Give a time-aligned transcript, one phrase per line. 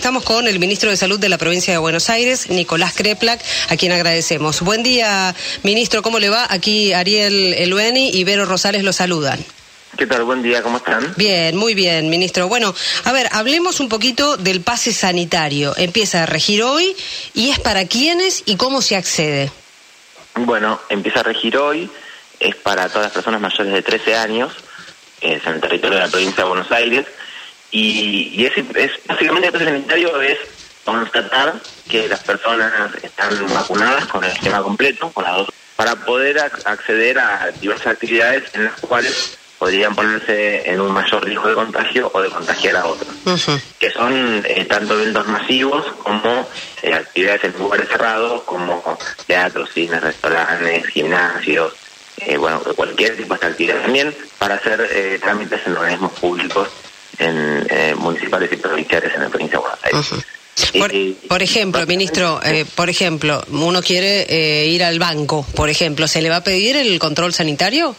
[0.00, 3.76] estamos con el ministro de Salud de la provincia de Buenos Aires, Nicolás Kreplak, a
[3.76, 4.62] quien agradecemos.
[4.62, 6.46] Buen día, ministro, ¿cómo le va?
[6.48, 9.44] Aquí Ariel Elueni y Vero Rosales lo saludan.
[9.98, 10.24] ¿Qué tal?
[10.24, 11.12] Buen día, ¿cómo están?
[11.18, 12.48] Bien, muy bien, ministro.
[12.48, 12.74] Bueno,
[13.04, 15.74] a ver, hablemos un poquito del pase sanitario.
[15.76, 16.96] Empieza a regir hoy
[17.34, 19.52] y es para quiénes y cómo se accede.
[20.34, 21.90] Bueno, empieza a regir hoy,
[22.38, 24.50] es para todas las personas mayores de 13 años,
[25.20, 27.04] es en el territorio de la provincia de Buenos Aires,
[27.70, 30.38] y, es, básicamente el sanitario es
[30.84, 31.54] constatar
[31.88, 32.72] que las personas
[33.02, 38.44] están vacunadas con el esquema completo, con las dos, para poder acceder a diversas actividades
[38.54, 42.86] en las cuales podrían ponerse en un mayor riesgo de contagio o de contagiar a
[42.86, 43.10] otros,
[43.78, 46.48] que son eh, tanto eventos masivos como
[46.82, 48.82] eh, actividades en lugares cerrados, como
[49.26, 51.74] teatros, cines, restaurantes, gimnasios,
[52.16, 56.68] eh, bueno, cualquier tipo de actividad también, para hacer trámites en organismos públicos,
[57.18, 60.24] en municipales y provinciales en la provincia de Buenos Aires.
[61.28, 62.40] Por, ejemplo, ministro,
[62.74, 66.98] por ejemplo, uno quiere ir al banco, por ejemplo, ¿se le va a pedir el
[66.98, 67.94] control sanitario?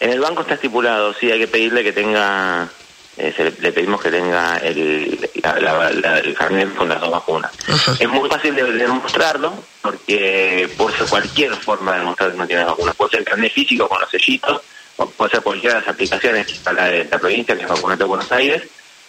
[0.00, 2.68] En el banco está estipulado, sí, hay que pedirle que tenga,
[3.16, 7.50] eh, le pedimos que tenga el, el carnet con las dos vacunas.
[7.98, 12.64] Es muy fácil de, demostrarlo, porque puede ser cualquier forma de demostrar que no tiene
[12.64, 12.94] vacunas.
[12.94, 14.62] Puede ser el carnet físico con los sellitos,
[15.06, 18.08] puede ser cualquiera de las aplicaciones, está la de la provincia, que es Vacunate de
[18.08, 18.62] Buenos Aires,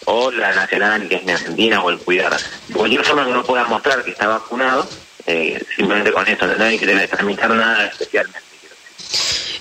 [0.05, 2.37] o la nacional, que es en Argentina, o el Cuidar.
[2.67, 4.87] De cualquier forma que uno pueda mostrar que está vacunado,
[5.25, 8.49] eh, simplemente con eso, no hay que tramitar nada especialmente.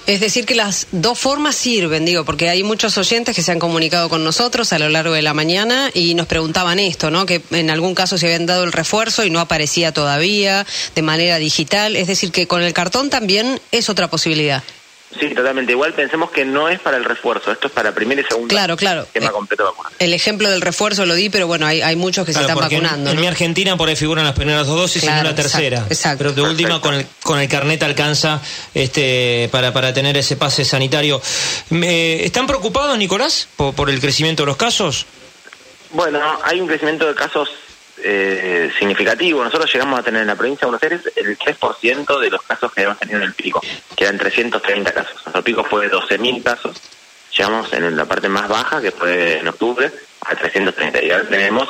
[0.07, 3.59] Es decir, que las dos formas sirven, digo, porque hay muchos oyentes que se han
[3.59, 7.27] comunicado con nosotros a lo largo de la mañana y nos preguntaban esto, ¿no?
[7.27, 11.37] Que en algún caso se habían dado el refuerzo y no aparecía todavía de manera
[11.37, 11.95] digital.
[11.95, 14.65] Es decir, que con el cartón también es otra posibilidad.
[15.19, 15.73] Sí, totalmente.
[15.73, 18.77] Igual pensemos que no es para el refuerzo, esto es para primer y segundo claro,
[18.77, 19.03] claro.
[19.03, 19.97] esquema completo de vacunación.
[19.99, 23.11] El ejemplo del refuerzo lo di, pero bueno, hay, hay muchos que se están vacunando.
[23.11, 25.87] En, mi Argentina por ahí figuran las primeras dos dosis y no la tercera.
[25.89, 28.43] Exacto, Pero de última con el, con el carnet alcanza
[28.75, 31.23] este para, para tener ese pase sanitario.
[31.71, 35.07] ¿Están preocupados, Nicolás, por, por el crecimiento de los casos?
[35.91, 37.49] Bueno, hay un crecimiento de casos
[38.03, 39.43] eh, significativo.
[39.43, 42.73] Nosotros llegamos a tener en la provincia de Buenos Aires el 3% de los casos
[42.73, 43.61] que habíamos tenido en el pico,
[43.97, 45.15] que eran 330 casos.
[45.25, 46.81] Nuestro pico fue de 12.000 casos.
[47.37, 49.91] Llegamos en la parte más baja, que fue en octubre,
[50.23, 51.05] a 330.
[51.05, 51.69] Y ahora tenemos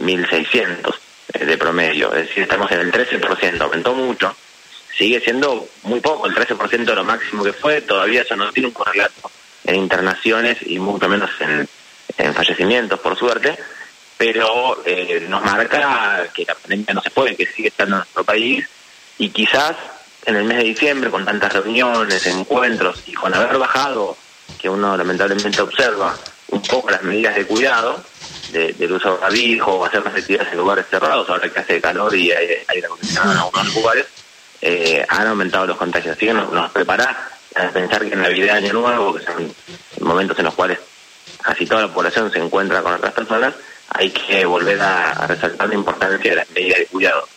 [0.00, 0.94] 1.600
[1.34, 2.12] eh, de promedio.
[2.14, 4.34] Es decir, estamos en el 13%, aumentó mucho.
[4.96, 7.80] Sigue siendo muy poco, el 13% de lo máximo que fue.
[7.80, 9.30] Todavía eso no tiene un correlato
[9.64, 13.56] en internaciones y mucho menos en fallecimientos, por suerte
[14.20, 18.22] pero eh, nos marca que la pandemia no se puede, que sigue estando en nuestro
[18.22, 18.68] país
[19.16, 19.74] y quizás
[20.26, 24.14] en el mes de diciembre con tantas reuniones, encuentros y con haber bajado,
[24.60, 26.14] que uno lamentablemente observa,
[26.48, 28.04] un poco las medidas de cuidado,
[28.52, 32.30] del uso de barbijo hacer más actividades en lugares cerrados, ahora que hace calor y
[32.30, 34.06] hay aire acondicionado en algunos lugares,
[34.60, 36.14] eh, han aumentado los contagios.
[36.14, 39.50] Así que nos, prepara a pensar que en Navidad Año Nuevo, que son
[40.00, 40.78] momentos en los cuales
[41.40, 43.54] casi toda la población se encuentra con otras personas,
[43.90, 47.28] hay que volver a, resaltar la importancia de las medidas de cuidado,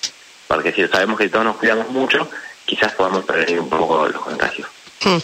[0.48, 2.30] porque si sabemos que todos nos cuidamos mucho,
[2.66, 4.68] quizás podamos prevenir un poco los contagios.
[5.04, 5.18] Hmm.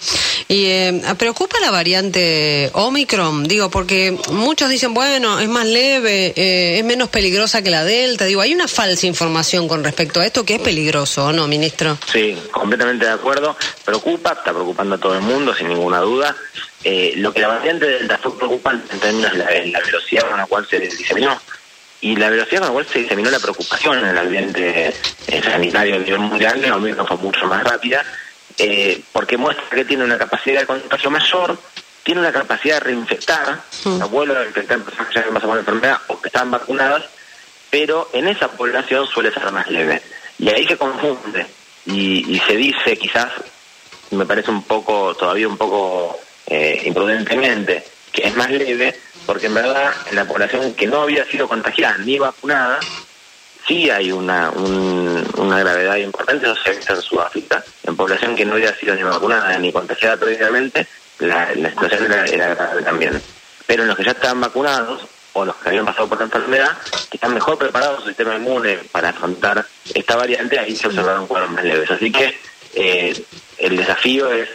[0.50, 3.46] ¿Y eh, preocupa la variante Omicron?
[3.46, 8.26] Digo, porque muchos dicen, bueno, es más leve, eh, es menos peligrosa que la Delta.
[8.26, 11.98] Digo, hay una falsa información con respecto a esto que es peligroso, ¿o no, ministro?
[12.12, 13.56] Sí, completamente de acuerdo.
[13.86, 16.36] Preocupa, está preocupando a todo el mundo, sin ninguna duda.
[16.84, 20.46] Eh, lo que la variante Delta fue preocupante en términos de la, velocidad con la
[20.46, 21.38] cual se diseminó
[22.00, 24.94] y la velocidad con la cual se diseminó la preocupación en el ambiente
[25.28, 28.06] eh, sanitario a nivel mundial, la fue mucho más rápida,
[28.58, 31.60] eh, porque muestra que tiene una capacidad de contagio mayor,
[32.04, 34.06] tiene una capacidad de reinfectar, mm.
[34.10, 37.04] vuelve a infectar personas que ya han pasado por la enfermedad o que están vacunadas,
[37.70, 40.02] pero en esa población suele ser más leve.
[40.38, 41.46] Y ahí se confunde
[41.86, 43.34] y, y se dice, quizás,
[44.12, 46.18] me parece un poco, todavía un poco
[46.50, 48.96] eh, imprudentemente, que es más leve,
[49.26, 52.80] porque en verdad en la población que no había sido contagiada ni vacunada,
[53.68, 57.64] sí hay una, una gravedad importante, eso se ha visto en Sudáfrica.
[57.84, 60.88] En población que no había sido ni vacunada ni contagiada previamente,
[61.20, 63.22] la, situación era, grave también.
[63.68, 65.04] Pero en los que ya estaban vacunados,
[65.34, 66.78] o los que habían pasado por la enfermedad,
[67.12, 69.64] que están mejor preparados su sistema inmune para afrontar
[69.94, 71.92] esta variante, ahí se observaron cuadros más leves.
[71.92, 72.36] Así que
[72.74, 73.24] eh,
[73.60, 74.50] el desafío es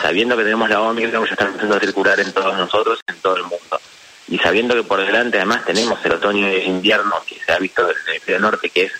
[0.00, 3.16] sabiendo que tenemos la Omicron que ya está empezando a circular en todos nosotros, en
[3.16, 3.80] todo el mundo,
[4.28, 7.58] y sabiendo que por delante además tenemos el otoño y el invierno que se ha
[7.58, 8.92] visto en el hemisferio norte, que es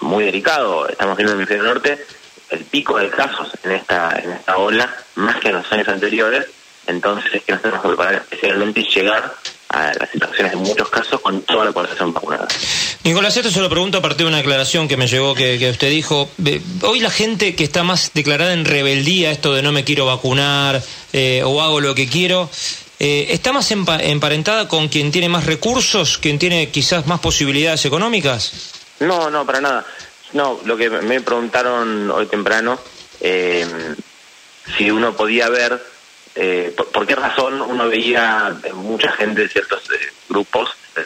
[0.00, 2.06] muy delicado, estamos viendo en el hemisferio norte
[2.50, 6.46] el pico de casos en esta, en esta ola, más que en los años anteriores,
[6.86, 9.34] entonces es que nos tenemos que preparar especialmente y llegar
[9.70, 12.48] a las situaciones en muchos casos con toda la población vacunada.
[13.04, 15.90] Nicolás, esto se lo pregunto a partir de una aclaración que me llegó que, usted
[15.90, 16.28] dijo.
[16.82, 20.82] Hoy la gente que está más declarada en rebeldía, esto de no me quiero vacunar
[21.12, 22.50] eh, o hago lo que quiero,
[22.98, 28.72] eh, ¿está más emparentada con quien tiene más recursos, quien tiene quizás más posibilidades económicas?
[28.98, 29.86] No, no, para nada.
[30.32, 32.78] No, lo que me preguntaron hoy temprano,
[33.20, 33.66] eh,
[34.76, 35.80] si uno podía ver
[36.34, 41.04] eh, por, qué razón uno veía mucha gente de ciertos eh, grupos eh,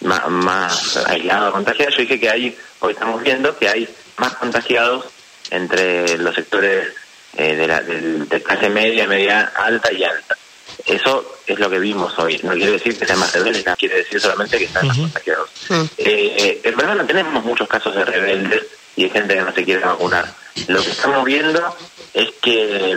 [0.00, 1.96] más, aislados, contagiados.
[1.96, 5.06] Yo dije que hay, hoy estamos viendo que hay más contagiados
[5.50, 6.88] entre los sectores
[7.36, 10.36] de, la, de, clase media, media alta y alta.
[10.86, 12.40] Eso es lo que vimos hoy.
[12.42, 15.50] No quiere decir que sean más rebeldes, quiere decir solamente que están más contagiados.
[15.98, 18.66] en verdad no tenemos muchos casos de rebeldes
[18.96, 20.32] y de gente que no se quiere vacunar.
[20.68, 21.76] Lo que estamos viendo
[22.14, 22.96] es que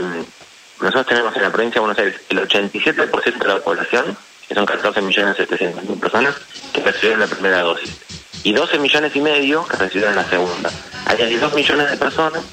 [0.79, 4.17] nosotros tenemos en la provincia de Buenos Aires el 87% de la población,
[4.47, 5.37] que son 14 millones
[5.99, 6.35] personas,
[6.73, 7.91] que recibieron la primera dosis.
[8.43, 10.69] Y 12 millones y medio que recibieron la segunda.
[11.05, 12.43] Hay 2 millones de personas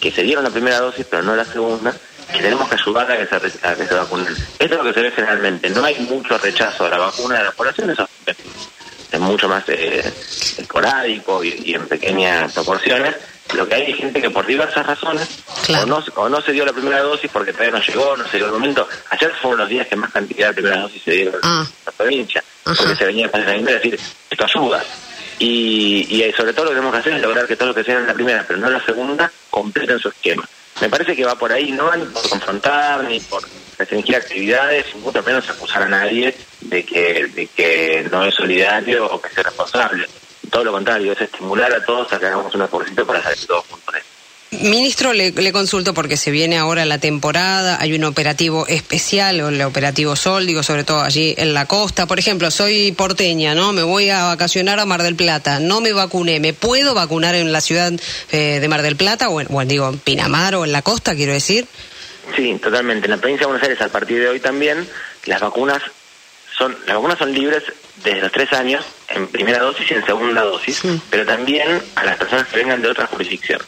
[0.00, 1.94] que se dieron la primera dosis, pero no la segunda,
[2.32, 4.26] que tenemos que ayudar a que se, a que se vacunen.
[4.28, 5.70] Esto es lo que se ve generalmente.
[5.70, 8.08] No hay mucho rechazo a la vacuna de la población, eso
[9.12, 10.04] es mucho más eh,
[10.58, 13.16] esporádico y en pequeñas proporciones,
[13.54, 15.28] lo que hay es gente que por diversas razones
[15.68, 18.36] o, no, o no se dio la primera dosis porque todavía no llegó, no se
[18.36, 18.88] dio el momento.
[19.10, 21.66] Ayer fueron los días que más cantidad de primeras dosis se dieron en ah.
[21.86, 23.98] la provincia, porque se venía a decir,
[24.30, 24.84] esto ayuda.
[25.38, 27.84] Y, y sobre todo lo que tenemos que hacer es lograr que todos los que
[27.84, 30.46] se en la primera, pero no en la segunda, completen su esquema.
[30.80, 33.42] Me parece que va por ahí, no van por confrontar ni por
[33.78, 39.20] restringir actividades, mucho menos acusar a nadie de que, de que no es solidario o
[39.20, 40.06] que sea responsable
[40.50, 43.64] todo lo contrario, es estimular a todos a que hagamos un esfuerzo para salir todos
[43.66, 43.94] juntos.
[44.50, 49.62] Ministro, le, consulto porque se viene ahora la temporada, hay un operativo especial, o el
[49.62, 52.06] operativo Sol, digo, sobre todo allí en la costa.
[52.06, 53.72] Por ejemplo, soy porteña, ¿no?
[53.72, 57.52] Me voy a vacacionar a Mar del Plata, no me vacuné, ¿me puedo vacunar en
[57.52, 57.92] la ciudad
[58.32, 61.14] eh, de Mar del Plata o, en, o digo, en Pinamar o en la costa,
[61.14, 61.66] quiero decir?
[62.34, 63.06] Sí, totalmente.
[63.06, 64.84] En la provincia de Buenos Aires, a partir de hoy también,
[65.26, 65.80] las vacunas
[66.58, 67.62] son, las vacunas son libres
[68.02, 72.16] desde los tres años en primera dosis y en segunda dosis, pero también a las
[72.16, 73.60] personas que vengan de otra jurisdicción.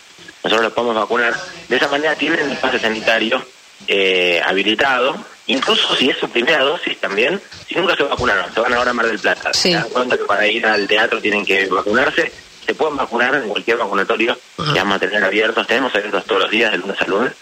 [0.44, 1.34] Nosotros los podemos vacunar.
[1.68, 3.44] De esa manera tienen el pase sanitario
[3.86, 5.16] eh, habilitado,
[5.46, 8.94] incluso si es su primera dosis también, si nunca se vacunaron, se van ahora a
[8.94, 9.52] Mar del Plata.
[9.52, 12.30] Se dan cuenta que para ir al teatro tienen que vacunarse,
[12.64, 16.50] se pueden vacunar en cualquier vacunatorio que vamos a tener abiertos, tenemos abiertos todos los
[16.50, 17.32] días, de lunes a lunes,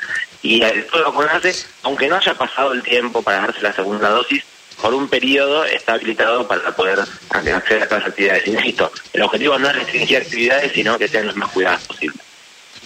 [0.42, 4.42] y puede vacunarse, aunque no haya pasado el tiempo para darse la segunda dosis,
[4.80, 8.46] por un periodo está habilitado para poder acceder a todas las actividades.
[8.46, 12.29] Insisto, el objetivo no es restringir actividades, sino que sean los más cuidadas posibles.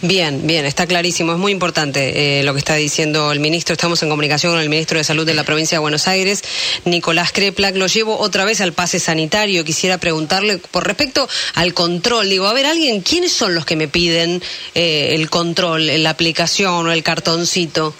[0.03, 1.33] Bien, bien, está clarísimo.
[1.33, 3.73] Es muy importante eh, lo que está diciendo el ministro.
[3.73, 6.43] Estamos en comunicación con el ministro de Salud de la provincia de Buenos Aires,
[6.85, 7.77] Nicolás Kreplak.
[7.77, 9.65] Lo llevo otra vez al pase sanitario.
[9.65, 12.29] Quisiera preguntarle por respecto al control.
[12.29, 14.43] Digo, a ver, alguien, ¿quiénes son los que me piden
[14.75, 17.95] eh, el control, la aplicación o el cartoncito?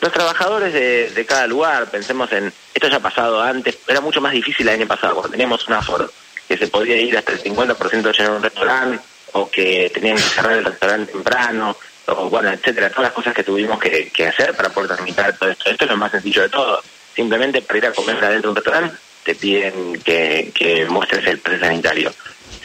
[0.00, 4.32] Los trabajadores de, cada lugar, pensemos en, esto ya ha pasado antes, era mucho más
[4.32, 6.10] difícil el año pasado, cuando teníamos un aforo
[6.48, 9.00] que se podía ir hasta el 50% de llenar un restaurante,
[9.36, 11.76] o que tenían que cerrar el restaurante temprano,
[12.06, 15.70] o bueno, etcétera, todas las cosas que tuvimos que, hacer para poder tramitar todo esto.
[15.70, 16.82] Esto es lo más sencillo de todo.
[17.14, 21.58] Simplemente para ir a comer adentro de un restaurante te piden que, muestres el pre
[21.58, 22.12] sanitario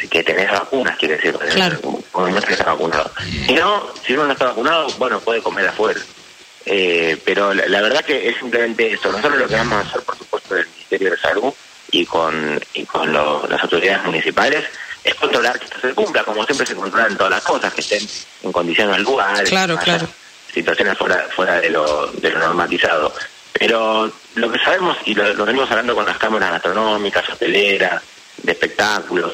[0.10, 1.78] que tenés vacunas, quiere decir, claro.
[2.46, 3.12] que está vacunado.
[3.46, 6.00] Si no, si uno no está vacunado, bueno, puede comer afuera.
[6.66, 9.12] Eh, pero la, verdad que es simplemente eso.
[9.12, 11.54] Nosotros lo que vamos a hacer, por supuesto, del Ministerio de Salud
[11.92, 14.64] y con, y con las autoridades municipales
[15.04, 18.08] es controlar que esto se cumpla, como siempre se controlan todas las cosas, que estén
[18.44, 19.06] en condiciones
[19.48, 20.08] claro, claro.
[20.54, 23.14] situaciones fuera, fuera de, lo, de lo normatizado.
[23.54, 28.02] Pero lo que sabemos, y lo, venimos hablando con las cámaras gastronómicas, hoteleras,
[28.44, 29.34] de espectáculos,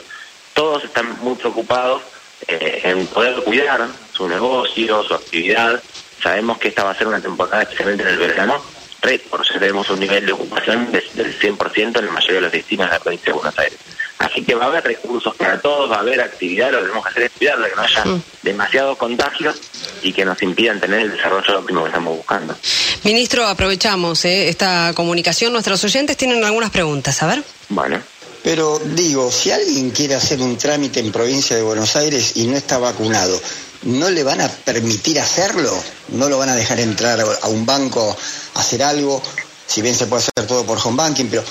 [0.53, 2.01] todos están muy preocupados
[2.47, 5.81] eh, en poder cuidar su negocio, su actividad,
[6.25, 8.59] Sabemos que esta va a ser una temporada, especialmente en el verano,
[8.99, 9.45] récord.
[9.59, 12.99] Tenemos un nivel de ocupación del 100% en la mayoría de los destinos de la
[12.99, 13.77] provincia de Buenos Aires.
[14.17, 17.03] Así que va a haber recursos para todos, va a haber actividad, lo que tenemos
[17.03, 18.23] que hacer es cuidar de que no haya mm.
[18.43, 19.55] demasiados contagios
[20.01, 22.55] y que nos impidan tener el desarrollo óptimo que estamos buscando.
[23.03, 25.51] Ministro, aprovechamos eh, esta comunicación.
[25.51, 27.43] Nuestros oyentes tienen algunas preguntas, a ver.
[27.69, 28.01] Bueno.
[28.41, 32.55] Pero digo, si alguien quiere hacer un trámite en provincia de Buenos Aires y no
[32.55, 33.41] está vacunado,
[33.83, 35.71] no le van a permitir hacerlo,
[36.09, 38.15] no lo van a dejar entrar a un banco
[38.53, 39.21] a hacer algo,
[39.65, 41.43] si bien se puede hacer todo por home banking, pero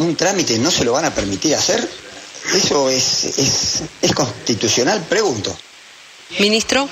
[0.00, 1.86] un trámite no se lo van a permitir hacer.
[2.54, 5.04] ¿Eso es, es, constitucional?
[5.08, 5.56] Pregunto.
[6.38, 6.88] Ministro.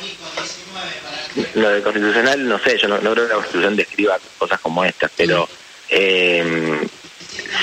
[1.55, 5.11] Lo de constitucional, no sé, yo no, creo que la constitución describa cosas como estas,
[5.17, 5.49] pero
[5.89, 6.87] eh,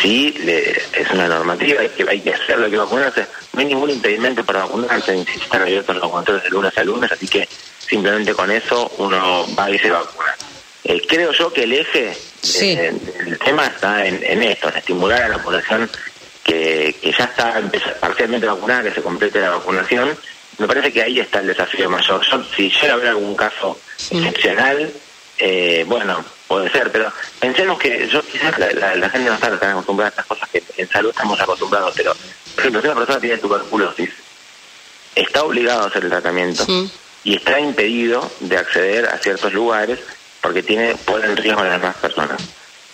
[0.01, 3.27] sí es una normativa, hay que, hay que hacerlo, hay que vacunarse.
[3.53, 7.27] No hay ningún impedimento para vacunarse, están abiertos los vacunatorios de lunes a lunes, así
[7.27, 7.47] que
[7.87, 10.35] simplemente con eso uno va y se vacuna.
[10.83, 12.17] Eh, creo yo que el eje
[12.53, 15.89] del tema está en, esto, en estimular a la población
[16.43, 17.61] que, que ya está
[17.99, 20.17] parcialmente vacunada, que se complete la vacunación.
[20.57, 22.21] Me parece que ahí está el desafío mayor.
[22.55, 24.91] si llega a haber algún caso excepcional,
[25.37, 30.09] eh, bueno, puede ser, pero pensemos que yo quizás la, gente no está tan acostumbrada
[30.09, 33.37] a estas cosas que en salud estamos acostumbrados, pero por ejemplo, si una persona tiene
[33.37, 34.11] tuberculosis,
[35.13, 36.65] está obligado a hacer el tratamiento
[37.23, 39.99] y está impedido de acceder a ciertos lugares
[40.45, 42.39] porque tiene pone en riesgo a las demás personas.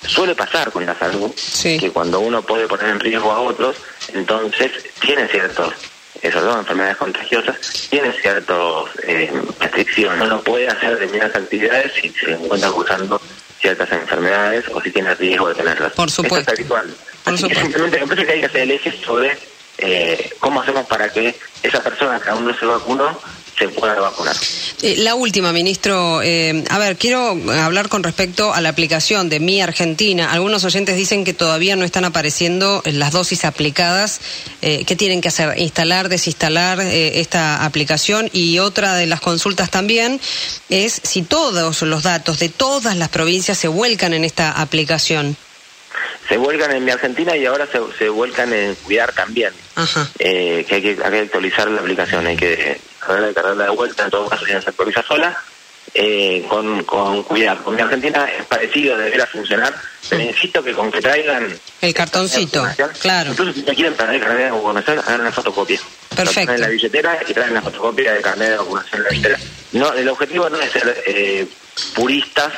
[0.08, 1.30] Suele pasar con la salud
[1.62, 3.76] que cuando uno puede poner en riesgo a otros,
[4.14, 5.74] entonces tiene ciertos
[6.22, 7.58] sobre todo enfermedades contagiosas,
[7.90, 8.58] tiene ciertas
[9.04, 9.30] eh,
[9.60, 10.20] restricciones.
[10.20, 13.22] No lo puede hacer determinadas actividades si se encuentra usando
[13.60, 15.92] ciertas enfermedades o si tiene riesgo de tenerlas.
[15.92, 16.54] Por supuesto.
[16.54, 16.96] es habitual.
[17.26, 19.38] Así que simplemente me parece que hay que hacer el eje sobre
[19.80, 23.20] eh, cómo hacemos para que esa persona que aún no se vacunó
[23.62, 24.36] se pueda vacunar.
[24.82, 26.22] Eh, la última, ministro.
[26.24, 30.32] Eh, a ver, quiero hablar con respecto a la aplicación de Mi Argentina.
[30.32, 34.20] Algunos oyentes dicen que todavía no están apareciendo las dosis aplicadas.
[34.64, 35.60] Eh, ¿Qué tienen que hacer?
[35.60, 38.30] ¿Instalar, desinstalar esta aplicación?
[38.34, 40.20] Y otra de las consultas también
[40.70, 45.38] es si todos los datos de todas las provincias se vuelcan en esta aplicación
[46.30, 49.52] se vuelcan en mi Argentina y ahora se, se vuelcan en Cuidar también.
[50.20, 52.80] Eh, que, hay que hay que actualizar la aplicación, hay que
[53.34, 55.38] cargarla de vuelta, en todo caso no se actualiza sola.
[55.94, 57.58] Eh, con, con Cuidar.
[57.64, 59.76] Con mi Argentina es parecido, deberá funcionar,
[60.08, 61.60] pero insisto que con que traigan...
[61.82, 62.66] El cartoncito,
[63.02, 63.32] claro.
[63.32, 65.82] Incluso si te quieren traer el carnet de vacunación, hagan una fotocopia.
[66.16, 66.54] Perfecto.
[66.54, 69.40] En la billetera y traen la fotocopia del carnet de vacunación en la billetera.
[69.74, 71.48] No, el objetivo no es ser eh,
[71.94, 72.54] puristas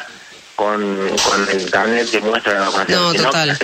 [0.56, 3.02] con, con el carnet que muestra la vacunación.
[3.02, 3.58] No, total.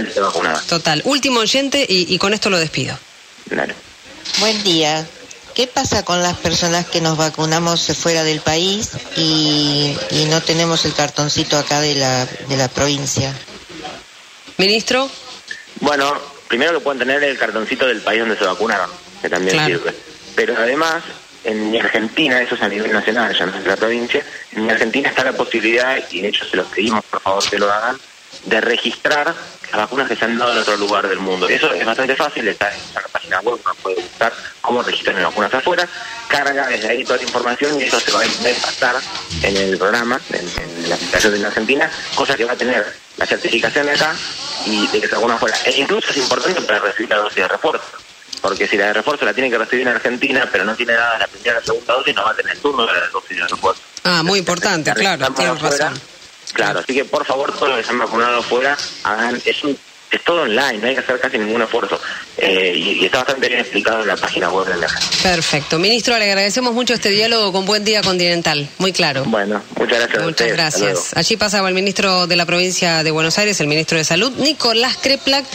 [0.67, 1.01] Total.
[1.05, 2.97] Último oyente y, con esto lo despido.
[4.39, 5.05] Buen día.
[5.59, 10.85] ¿Qué pasa con las personas que nos vacunamos fuera del país y, y no tenemos
[10.85, 13.33] el cartoncito acá de la, de la provincia?
[14.55, 15.09] Ministro.
[15.81, 16.13] Bueno,
[16.47, 18.89] primero que pueden tener el cartoncito del país donde se vacunaron,
[19.21, 19.93] que también sirve.
[20.33, 21.03] Pero además,
[21.43, 24.23] en mi Argentina, eso es a nivel nacional, ya no es la provincia,
[24.53, 27.59] en mi Argentina está la posibilidad, y de hecho se los pedimos por favor que
[27.59, 27.97] lo hagan,
[28.45, 29.35] de registrar
[29.77, 31.47] vacunas que se han dado en otro lugar del mundo.
[31.47, 35.25] Eso es bastante fácil, está en la página web, uno puede buscar cómo registrar las
[35.25, 35.87] vacunas afuera,
[36.27, 38.95] carga desde ahí toda la información y eso se va a pasar
[39.43, 42.85] en el programa, en, la aplicación de la Argentina, cosa que va a tener
[43.17, 44.15] la certificación de acá
[44.65, 45.57] y de que se vacuna afuera.
[45.65, 47.85] E incluso es importante para recibir la dosis de refuerzo
[48.41, 51.19] porque si la de refuerzo la tiene que recibir en Argentina, pero no tiene nada
[51.19, 53.37] la primera o la segunda dosis, no va a tener el turno de la dosis
[53.37, 53.81] de refuerzo.
[54.03, 55.99] Ah, muy importante, claro, tienes razón.
[56.53, 59.63] Claro, así que por favor, todos los que se han vacunado fuera, hagan, es
[60.11, 61.99] es todo online, no hay que hacer casi ningún esfuerzo.
[62.37, 64.87] Eh, y, está bastante bien explicado en la página web de la
[65.21, 65.77] Perfecto.
[65.77, 69.25] Ministro, le agradecemos mucho este diálogo con Buen Día Continental, muy claro.
[69.25, 70.23] Bueno, muchas gracias.
[70.23, 71.17] Muchas gracias.
[71.17, 74.97] Allí pasaba el ministro de la provincia de Buenos Aires, el ministro de Salud, Nicolás
[74.97, 75.45] Kreplak.